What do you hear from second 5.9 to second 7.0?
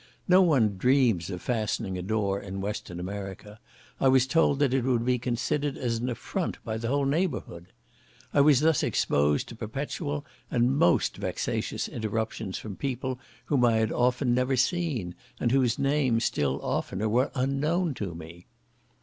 an affront by the